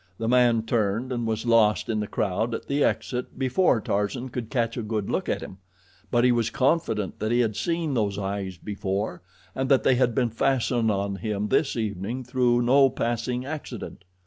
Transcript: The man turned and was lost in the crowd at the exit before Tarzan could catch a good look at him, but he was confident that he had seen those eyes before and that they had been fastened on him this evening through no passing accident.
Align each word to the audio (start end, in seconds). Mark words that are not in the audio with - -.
The 0.17 0.27
man 0.27 0.63
turned 0.65 1.11
and 1.11 1.27
was 1.27 1.45
lost 1.45 1.87
in 1.87 1.99
the 1.99 2.07
crowd 2.07 2.55
at 2.55 2.65
the 2.65 2.83
exit 2.83 3.37
before 3.37 3.79
Tarzan 3.79 4.29
could 4.29 4.49
catch 4.49 4.75
a 4.75 4.81
good 4.81 5.11
look 5.11 5.29
at 5.29 5.41
him, 5.41 5.59
but 6.09 6.23
he 6.23 6.31
was 6.31 6.49
confident 6.49 7.19
that 7.19 7.31
he 7.31 7.41
had 7.41 7.55
seen 7.55 7.93
those 7.93 8.17
eyes 8.17 8.57
before 8.57 9.21
and 9.53 9.69
that 9.69 9.83
they 9.83 9.93
had 9.93 10.15
been 10.15 10.31
fastened 10.31 10.89
on 10.89 11.17
him 11.17 11.49
this 11.49 11.75
evening 11.77 12.23
through 12.23 12.63
no 12.63 12.89
passing 12.89 13.45
accident. 13.45 14.03